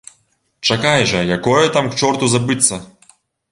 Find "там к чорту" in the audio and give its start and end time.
1.77-2.33